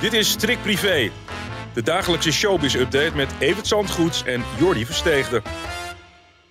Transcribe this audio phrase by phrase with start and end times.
[0.00, 1.10] Dit is Trick Privé.
[1.74, 5.42] De dagelijkse showbiz-update met Evert Zandgoeds en Jordi Versteegde.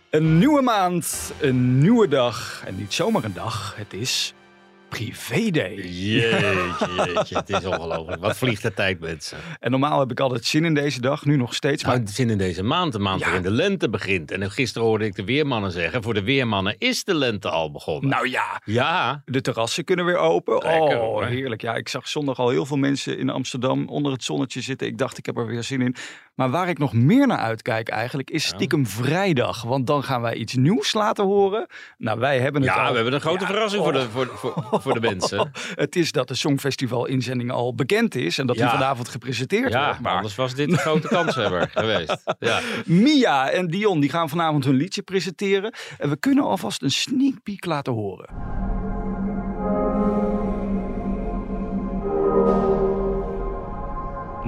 [0.09, 2.63] Een nieuwe maand, een nieuwe dag.
[2.65, 4.33] En niet zomaar een dag, het is
[4.89, 5.75] Privé Day.
[5.75, 8.21] Jeetje, jeetje, het is ongelooflijk.
[8.21, 9.37] Wat vliegt de tijd, mensen.
[9.59, 11.83] En normaal heb ik altijd zin in deze dag, nu nog steeds.
[11.83, 13.25] Maar het zin in deze maand, de maand Ja.
[13.25, 14.31] waarin de lente begint.
[14.31, 18.09] En gisteren hoorde ik de weermannen zeggen, voor de weermannen is de lente al begonnen.
[18.09, 20.53] nou ja, Ja, de terrassen kunnen weer open.
[20.53, 21.25] Lekker, oh, hoor.
[21.25, 21.61] heerlijk.
[21.61, 24.87] Ja, ik zag zondag al heel veel mensen in Amsterdam onder het zonnetje zitten.
[24.87, 25.95] Ik dacht, ik heb er weer zin in.
[26.37, 29.63] Maar waar ik nog meer naar uitkijk eigenlijk, is stiekem vrijdag.
[29.63, 31.67] Want dan gaan wij iets nieuws laten horen.
[31.97, 32.89] Nou, wij hebben het ja al.
[32.89, 33.89] we hebben een grote Ja, verrassing oh.
[33.89, 35.51] voor, de, voor, voor, voor de mensen.
[35.75, 38.37] Het is dat de Songfestival-inzending al bekend is.
[38.37, 38.71] En dat die Ja.
[38.71, 39.99] vanavond gepresenteerd Ja, wordt.
[40.01, 42.23] maar anders was dit een grote kanshebber geweest.
[42.39, 42.59] Ja.
[42.85, 45.73] Mia en Dion die gaan vanavond hun liedje presenteren.
[45.97, 48.29] En we kunnen alvast een sneak peek laten horen.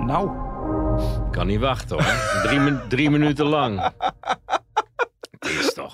[0.06, 0.30] Nou,
[1.32, 2.42] Kan niet wachten hoor.
[2.44, 3.92] Drie, drie minuten lang.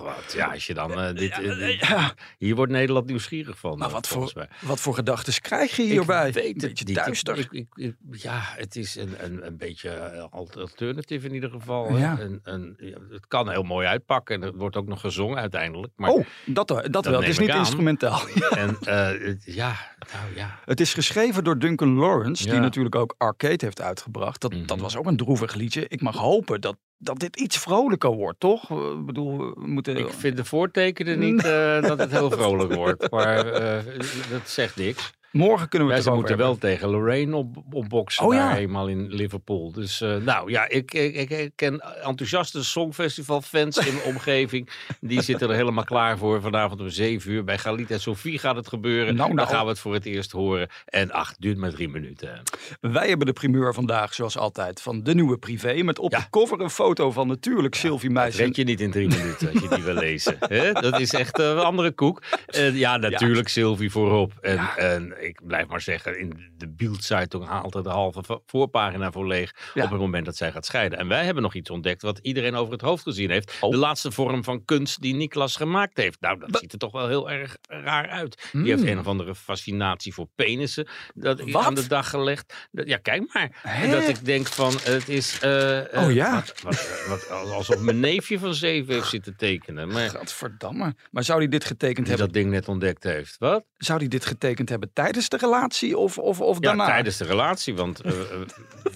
[0.05, 0.33] Wat.
[0.33, 2.13] Ja, als je dan eh, dit, eh, dit-.
[2.37, 3.77] Hier wordt Nederland nieuwsgierig van.
[3.77, 4.47] maar eh, wat voor, mij.
[4.61, 6.27] wat voor gedachten krijg je hierbij?
[6.27, 7.37] Ik weet een het beetje duister.
[7.39, 9.91] Ik- ik- ik- ja, het is een, een, een beetje
[10.31, 11.97] alternatief in ieder geval.
[11.97, 12.19] Ja.
[12.19, 15.93] En, en, ja, het kan heel mooi uitpakken en het wordt ook nog gezongen uiteindelijk.
[15.95, 17.19] Maar, oh, dat, dat, wel.
[17.19, 17.59] Het is niet aan.
[17.59, 18.21] instrumentaal.
[18.55, 18.77] En
[19.25, 19.75] het- ja,
[20.13, 20.59] nou ja.
[20.65, 24.41] Het is geschreven door Duncan Lawrence, die natuurlijk ook Arcade heeft uitgebracht.
[24.41, 24.79] Dat, dat Mhm.
[24.81, 25.85] was ook een droevig liedje.
[25.87, 28.69] Ik mag hopen dat, dat dit iets vrolijker wordt, toch?
[28.71, 29.97] Ik bedoel, we moeten...
[29.97, 33.11] Ik vind de voortekenen niet eh, dat het heel vrolijk wordt.
[33.11, 33.85] Maar eh,
[34.29, 35.13] dat zegt niks.
[35.35, 36.45] Morgen kunnen we Ja, het ze moeten hebben.
[36.47, 38.57] wel tegen Lorraine op, opboksen Oh, daar ja.
[38.57, 39.71] eenmaal in Liverpool.
[39.71, 44.69] Dus eh, nou ja, ik, ik, ik, ken enthousiaste Songfestival-fans in mijn omgeving.
[44.99, 46.41] Die zitten er helemaal klaar voor.
[46.41, 49.15] Vanavond om 7 uur bij Galit en Sofie gaat het gebeuren.
[49.15, 49.35] Nou, nou.
[49.35, 50.69] Dan gaan we het voor het eerst horen.
[50.85, 52.41] En ach, duurt maar drie minuten.
[52.81, 55.83] Wij hebben de primeur vandaag, zoals altijd, van de nieuwe privé.
[55.83, 56.19] Met op Ja.
[56.19, 58.35] de cover een foto van natuurlijk Sylvie Dat Meijs.
[58.37, 60.37] red je niet in drie minuten als je die wil lezen.
[60.81, 62.21] Dat is echt eh, een andere koek.
[62.45, 64.33] En ja, natuurlijk Sylvie voorop.
[64.41, 69.11] En, en ik blijf maar zeggen, in de Bild-Zeitung haalt er de halve vo- voorpagina
[69.11, 69.83] voor leeg Ja.
[69.83, 70.99] op het moment dat zij gaat scheiden.
[70.99, 73.57] En wij hebben nog iets ontdekt wat iedereen over het hoofd gezien heeft.
[73.61, 73.71] Oh.
[73.71, 76.21] De laatste vorm van kunst die Niklas gemaakt heeft.
[76.21, 78.49] Nou, dat ziet er toch wel heel erg raar uit.
[78.51, 78.87] Die heeft Mm.
[78.87, 82.67] een of andere fascinatie voor penissen dat aan de dag gelegd.
[82.71, 83.49] Dat- Ja, kijk maar.
[83.61, 83.91] Hè?
[83.91, 85.39] Dat ik denk van, het is...
[85.39, 86.33] eh, Oh ja.
[86.35, 89.87] wat- wat, wat, alsof mijn neefje van zeven heeft zitten tekenen.
[89.87, 90.95] Maar Gadverdamme.
[91.11, 92.25] Maar zou hij dit getekend die hebben?
[92.33, 93.35] dat ding net ontdekt heeft.
[93.37, 93.63] Wat?
[93.77, 96.85] Zou hij dit getekend hebben tijdens de relatie of, of, of Ja, daarna?
[96.85, 97.75] tijdens de relatie.
[97.75, 98.39] Want eh, eh,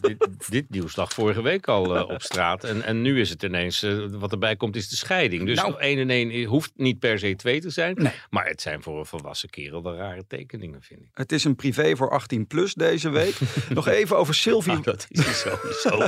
[0.02, 2.64] dit, dit nieuws lag vorige week al eh, op straat.
[2.64, 5.46] En, en nu is het ineens, wat erbij komt, is de scheiding.
[5.46, 5.80] Dus Nou.
[5.80, 7.96] 1 en 1 hoeft niet per se 2 te zijn.
[7.96, 8.12] Nee.
[8.30, 11.08] Maar het zijn voor een volwassen kerel wel rare tekeningen, vind ik.
[11.14, 13.36] Het is een privé voor 18 plus deze week.
[13.70, 14.72] Nog even over Sylvie.
[14.72, 16.08] Nou, dat is sowieso.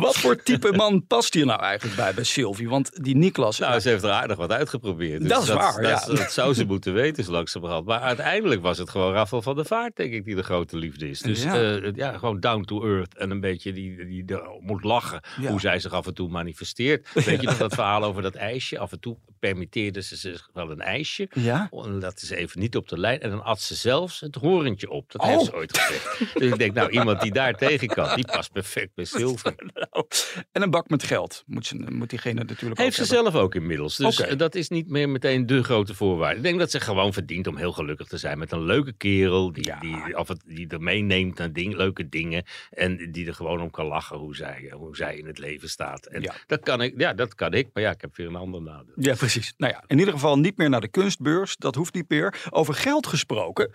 [0.00, 2.68] Wat voor type man past hier nou eigenlijk bij bij Sylvie?
[2.68, 3.58] Want die Niklas...
[3.58, 5.20] Nou, ze heeft er aardig wat uitgeprobeerd.
[5.20, 6.14] Dus Dat is waar, dat, ja.
[6.14, 7.86] dat zou ze moeten weten, zo langzamerhand.
[7.86, 11.08] Maar uiteindelijk was het gewoon Rafael van der Vaart, denk ik, die de grote liefde
[11.08, 11.20] is.
[11.20, 11.54] Dus Ja.
[11.54, 13.16] ja, ja gewoon down to earth.
[13.16, 15.20] En een beetje die, die er moet lachen.
[15.40, 15.50] Ja.
[15.50, 17.08] Hoe zij zich af en toe manifesteert.
[17.14, 18.78] Weet je nog dat verhaal over dat ijsje?
[18.78, 21.28] Af en toe permitteerde ze zich wel een ijsje.
[21.32, 21.68] Ja?
[21.84, 23.20] En dat is even niet op de lijn.
[23.20, 25.12] En dan at ze zelfs het horentje op.
[25.12, 25.28] Dat Oh.
[25.28, 26.18] heeft ze ooit gezegd.
[26.34, 29.52] dus ik denk, nou, iemand die daar tegen kan, die past perfect bij Sylvie.
[30.52, 31.42] En een bak met geld.
[31.46, 33.32] Moet, ze, moet diegene natuurlijk Heeft ze hebben.
[33.32, 33.96] zelf ook inmiddels.
[33.96, 36.36] Dus eh, dat is niet meer meteen de grote voorwaarde.
[36.36, 39.52] Ik denk dat ze gewoon verdient om heel gelukkig te zijn met een leuke kerel.
[39.52, 39.78] Die, Ja.
[39.80, 42.44] die, of het, die er meeneemt naar ding, leuke dingen.
[42.70, 45.68] En die er gewoon om kan lachen hoe zij, eh, hoe zij in het leven
[45.68, 46.06] staat.
[46.06, 46.34] En Ja.
[46.46, 47.68] dat, kan ik, ja, dat kan ik.
[47.72, 48.94] Maar ja, ik heb weer een ander nadeel.
[48.96, 49.28] Ja, precies.
[49.56, 51.56] Nou ja, in ieder geval niet meer naar de kunstbeurs.
[51.56, 52.46] Dat hoeft niet meer.
[52.50, 53.72] Over geld gesproken.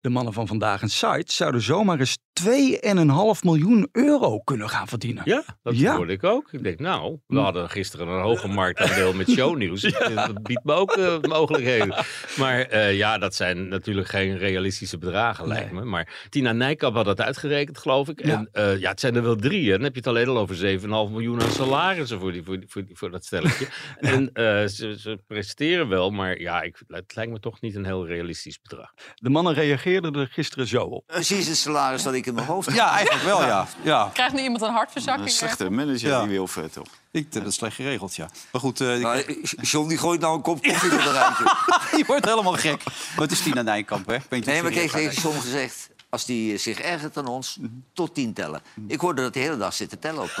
[0.00, 5.22] De mannen van vandaag en site zouden zomaar eens 2,5 miljoen euro kunnen gaan verdienen.
[5.26, 5.96] Ja, dat Ja.
[5.96, 6.52] hoorde ik ook.
[6.52, 9.80] Ik denk, nou, we hadden gisteren een hoge marktaandeel met shownieuws.
[10.14, 12.04] Dat biedt me ook eh, mogelijkheden.
[12.36, 15.84] Maar eh, ja, dat zijn natuurlijk geen realistische bedragen, lijkt me.
[15.84, 18.26] Maar Tina Nijkamp had dat uitgerekend, geloof ik.
[18.26, 18.32] Ja.
[18.36, 19.64] En eh, ja, het zijn er wel drie.
[19.66, 19.72] hè.
[19.74, 22.68] Dan heb je het alleen al over 7,5 miljoen aan salarissen voor, die, voor, die,
[22.68, 23.66] voor, die- voor dat stelletje.
[24.00, 27.84] En eh, ze, ze presteren wel, maar ja, ik, het lijkt me toch niet een
[27.84, 28.92] heel realistisch bedrag.
[29.14, 31.06] De mannen reageerden er gisteren zo op.
[31.06, 32.74] Precies het salaris dat ik in mijn hoofd heb.
[32.76, 33.66] Ja, eigenlijk wel, ja.
[33.82, 34.10] ja.
[34.12, 35.26] Krijgt nu iemand een hartverzakking?
[35.26, 36.20] Een slechte manager, Ja.
[36.20, 36.86] die Wilfred, toch?
[37.10, 38.28] Ik heb het slecht geregeld, ja.
[38.52, 39.24] Maar goed, eh, ik- Nou,
[39.60, 41.42] John die gooit nou een kop koffie door de ruimte.
[41.98, 42.82] je wordt helemaal gek.
[42.84, 44.16] Maar het is Tina Nijkamp, hè?
[44.30, 45.88] Nee, maar ik heb tegen John gezegd...
[46.14, 47.58] als die zich ergert aan ons,
[47.92, 48.60] tot tien tellen.
[48.86, 50.30] Ik hoorde dat de hele dag zit te tellen op.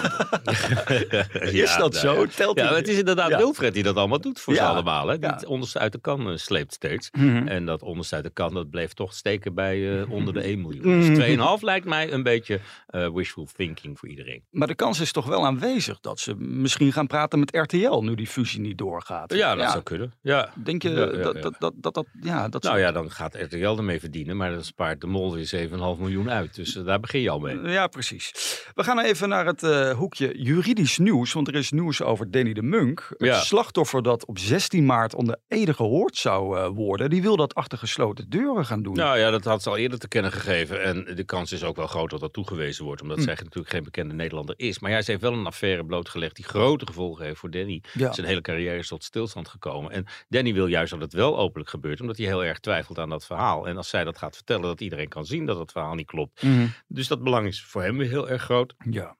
[1.52, 2.20] Is dat nou zo?
[2.20, 2.26] ja.
[2.34, 3.36] Telt Ja, het is inderdaad Ja.
[3.36, 4.60] Wilfred die dat allemaal doet voor Ja.
[4.60, 5.08] ze allemaal.
[5.08, 5.18] Hè?
[5.18, 7.10] Die het onderste uit de kan eh, sleept steeds.
[7.12, 7.46] Mhm.
[7.48, 10.60] En dat onderste uit de kan, dat bleef toch steken bij eh, onder de 1
[10.60, 10.98] miljoen.
[10.98, 11.14] Mhm.
[11.14, 11.18] Dus
[11.58, 14.42] 2,5 lijkt mij een beetje eh, wishful thinking voor iedereen.
[14.50, 18.14] Maar de kans is toch wel aanwezig dat ze misschien gaan praten met RTL nu
[18.14, 19.34] die fusie niet doorgaat.
[19.34, 20.12] Ja, dat zou kunnen.
[20.20, 20.52] Ja.
[20.64, 21.40] Denk je Ja, ja, dat, ja.
[21.40, 24.64] dat, dat, dat, dat- ja, dat Nou ja, dan gaat RTL ermee verdienen, maar dan
[24.64, 26.54] spaart de mol weer 7,5 miljoen uit.
[26.54, 27.58] Dus eh, daar begin je al mee.
[27.58, 28.32] Ja, precies.
[28.74, 31.32] We gaan even naar het eh, hoekje juridisch nieuws.
[31.32, 33.06] Want er is nieuws over Danny de Munk.
[33.08, 33.40] Het Ja.
[33.40, 37.10] slachtoffer dat op 16 maart onder Ede gehoord zou eh, worden.
[37.10, 38.94] Die wil dat achter gesloten deuren gaan doen.
[38.96, 40.82] Nou ja, dat had ze al eerder te kennen gegeven.
[40.82, 43.02] En de kans is ook wel groot dat dat toegewezen wordt.
[43.02, 43.22] Omdat Hm.
[43.24, 44.78] zij natuurlijk geen bekende Nederlander is.
[44.78, 47.82] Maar ja, ze heeft wel een affaire blootgelegd die grote gevolgen heeft voor Danny.
[47.92, 48.12] Ja.
[48.12, 49.90] Zijn hele carrière is tot stilstand gekomen.
[49.90, 52.00] En Danny wil juist dat het wel openlijk gebeurt.
[52.00, 53.66] Omdat hij heel erg twijfelt aan dat verhaal.
[53.68, 56.42] En als zij dat gaat vertellen, dat iedereen kan zien dat het verhaal niet klopt.
[56.42, 56.66] Mhm.
[56.86, 58.74] Dus dat belang is voor hem weer heel erg groot.
[58.90, 59.16] ja.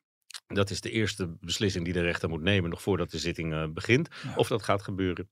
[0.47, 2.71] Dat is de eerste beslissing die de rechter moet nemen.
[2.71, 4.09] Nog voordat de zitting eh, begint.
[4.23, 4.35] Ja.
[4.37, 5.31] Of dat gaat gebeuren.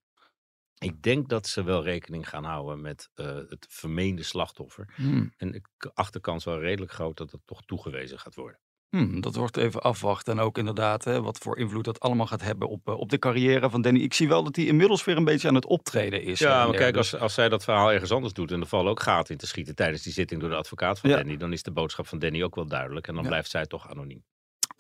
[0.78, 4.93] Ik denk dat ze wel rekening gaan houden met eh, het vermeende slachtoffer.
[4.94, 5.26] Hm.
[5.37, 5.62] En
[6.10, 8.60] de kans wel redelijk groot dat het toch toegewezen gaat worden.
[8.96, 10.32] Hm, dat wordt even afwachten.
[10.32, 13.18] En ook inderdaad hè, wat voor invloed dat allemaal gaat hebben op, eh, op de
[13.18, 14.00] carrière van Danny.
[14.00, 16.38] Ik zie wel dat hij inmiddels weer een beetje aan het optreden is.
[16.38, 19.02] Ja, maar kijk, als, als zij dat verhaal ergens anders doet en er vallen ook
[19.02, 21.16] gaten in te schieten tijdens die zitting door de advocaat van Ja.
[21.16, 23.28] Danny, dan is de boodschap van Danny ook wel duidelijk en dan Ja.
[23.28, 24.24] blijft zij toch anoniem.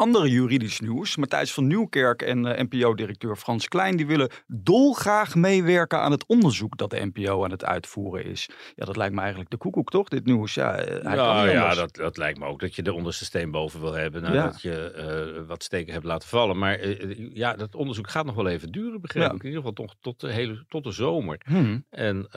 [0.02, 1.16] Andere juridisch nieuws.
[1.16, 3.96] Matthijs van Nieuwkerk en eh, NPO-directeur Frans Klein...
[3.96, 8.50] die willen dolgraag meewerken aan het onderzoek dat de NPO aan het uitvoeren is.
[8.76, 10.08] Ja, dat lijkt me eigenlijk de koekoek, toch?
[10.08, 10.54] Dit nieuws.
[10.54, 13.50] Ja, eh, hij Nou ja, dat, dat lijkt me ook dat je de onderste steen
[13.50, 14.28] boven wil hebben Ja.
[14.28, 16.58] nadat je eh, wat steken hebt laten vallen.
[16.58, 16.88] Maar
[17.34, 19.34] ja, dat onderzoek gaat nog wel even duren, begrijp Ja.
[19.34, 19.42] ik.
[19.42, 21.40] In ieder geval toch tot de, hele, tot de zomer.
[21.44, 21.78] Hm.
[21.90, 22.28] En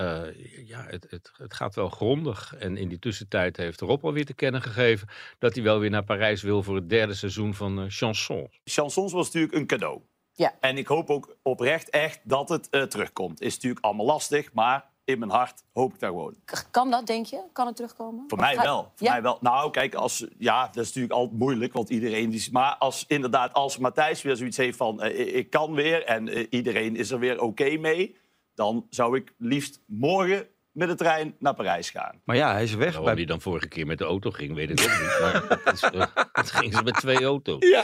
[0.66, 2.56] ja, het, het, het gaat wel grondig.
[2.60, 5.08] En in die tussentijd heeft Rob alweer te kennen gegeven
[5.40, 8.60] dat hij wel weer naar Parijs wil voor het derde seizoen van eh, Chansons.
[8.64, 10.02] Chansons was natuurlijk een cadeau.
[10.32, 10.54] Ja.
[10.60, 13.42] En ik hoop ook oprecht echt dat het eh, terugkomt.
[13.42, 16.36] Is natuurlijk allemaal lastig, maar in mijn hart hoop ik daar gewoon.
[16.72, 17.42] Kan dat, denk je?
[17.54, 18.24] Kan het terugkomen?
[18.28, 18.92] Voor mij ga- wel.
[18.96, 19.12] Voor Ja?
[19.12, 19.38] mij wel.
[19.42, 22.30] Nou, kijk, als, ja, dat is natuurlijk altijd moeilijk, want iedereen...
[22.30, 25.02] Die, maar als inderdaad, als Matthijs weer zoiets heeft van...
[25.02, 28.16] eh, ik kan weer en iedereen is er weer oké mee...
[28.56, 32.22] dan zou ik liefst morgen met de trein naar Parijs gaan.
[32.26, 32.88] Maar ja, hij is weg.
[32.88, 33.16] Waarom Bij...
[33.16, 35.18] die dan vorige keer met de auto ging, weet ik ook niet.
[35.22, 37.68] Maar het, is, eh, het ging ze met twee auto's.
[37.70, 37.84] Ja.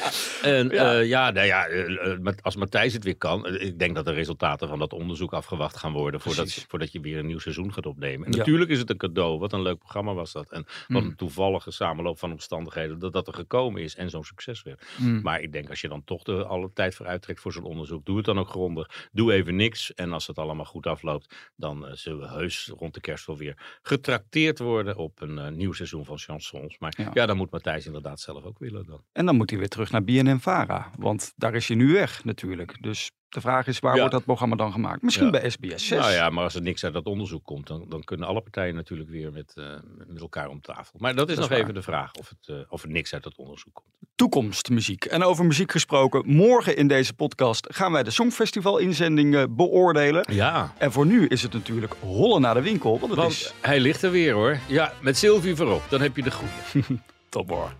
[0.49, 0.91] En Ja.
[0.91, 3.45] ja, ja, nou ja eh, eh, met- als Matthijs het weer kan.
[3.45, 6.21] eh, Ik denk dat de resultaten van dat onderzoek afgewacht gaan worden.
[6.21, 8.25] Voordat, voordat je weer een nieuw seizoen gaat opnemen.
[8.25, 8.37] En Ja.
[8.37, 9.39] natuurlijk is het een cadeau.
[9.39, 10.51] Wat een leuk programma was dat.
[10.51, 11.09] En wat Mm.
[11.09, 12.99] een toevallige samenloop van omstandigheden.
[12.99, 14.85] Dat dat er gekomen is en zo'n succes werd.
[14.97, 15.21] Hm.
[15.21, 18.05] Maar ik denk als je dan toch de alle tijd voor uittrekt voor zo'n onderzoek.
[18.05, 19.09] Doe het dan ook grondig.
[19.11, 19.93] Doe even niks.
[19.93, 21.35] En als het allemaal goed afloopt.
[21.55, 25.51] Dan eh, zullen we heus rond de kerst wel weer getrakteerd worden op een eh,
[25.51, 26.77] nieuw seizoen van chansons.
[26.79, 27.09] Maar Ja.
[27.13, 27.25] ja.
[27.25, 29.03] dan moet Matthijs inderdaad zelf ook willen dan.
[29.11, 30.91] En dan moet hij weer terug naar BNN-Vara.
[30.97, 32.77] Want daar is hij nu weg natuurlijk.
[32.81, 33.99] Dus de vraag is, waar Ja.
[33.99, 35.01] wordt dat programma dan gemaakt?
[35.01, 35.31] Misschien Ja.
[35.31, 35.99] bij SBS 6.
[35.99, 38.75] Nou ja, maar als er niks uit dat onderzoek komt, dan, dan kunnen alle partijen
[38.75, 39.75] natuurlijk weer met, eh,
[40.07, 40.99] met elkaar om tafel.
[40.99, 43.23] Maar dat is Dat nog even de vraag of, het, eh, of er niks uit
[43.23, 43.95] dat onderzoek komt.
[44.21, 45.05] Toekomstmuziek.
[45.05, 50.25] En over muziek gesproken, morgen in deze podcast gaan wij de Songfestival-inzending beoordelen.
[50.31, 53.53] Ja, En voor nu is het natuurlijk hollen naar de winkel, want het want is
[53.61, 54.57] hij ligt er weer hoor.
[54.67, 57.01] Ja, met Sylvie voorop, dan heb je de goede.
[57.29, 57.71] top hoor.